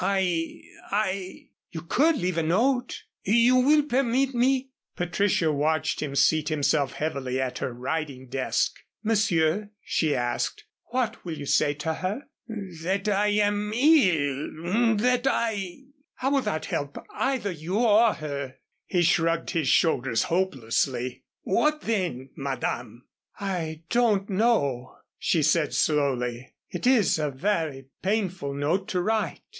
"I 0.03 0.63
I" 0.89 1.45
"You 1.73 1.81
could 1.83 2.17
leave 2.17 2.39
a 2.39 2.41
note." 2.41 3.03
"You 3.23 3.57
will 3.57 3.83
permit 3.83 4.33
me?" 4.33 4.71
Patricia 4.95 5.53
watched 5.53 6.01
him 6.01 6.15
seat 6.15 6.49
himself 6.49 6.93
heavily 6.93 7.39
at 7.39 7.59
her 7.59 7.71
writing 7.71 8.27
desk. 8.27 8.77
"Monsieur," 9.03 9.69
she 9.83 10.15
asked, 10.15 10.63
"what 10.85 11.23
will 11.23 11.37
you 11.37 11.45
say 11.45 11.75
to 11.75 11.93
her?" 11.93 12.23
"That 12.81 13.09
I 13.09 13.27
am 13.27 13.71
ill 13.75 14.95
that 14.95 15.27
I" 15.29 15.83
"How 16.15 16.31
will 16.31 16.41
that 16.41 16.65
help 16.65 16.97
either 17.13 17.51
you 17.51 17.75
or 17.77 18.13
her?" 18.15 18.55
He 18.87 19.03
shrugged 19.03 19.51
his 19.51 19.67
shoulders 19.67 20.23
hopelessly. 20.23 21.25
"What 21.43 21.81
then, 21.81 22.31
Madame?" 22.35 23.05
"I 23.39 23.83
don't 23.91 24.31
know," 24.31 24.95
she 25.19 25.43
said, 25.43 25.75
slowly. 25.75 26.55
"It 26.71 26.87
is 26.87 27.19
a 27.19 27.29
very 27.29 27.89
painful 28.01 28.55
note 28.55 28.87
to 28.87 29.01
write. 29.01 29.41